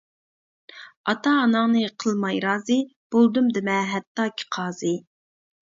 [1.11, 2.79] ئاتا-ئاناڭنى قىلماي رازى،
[3.17, 4.99] بولدۇم دېمە ھەتتاكى قازى.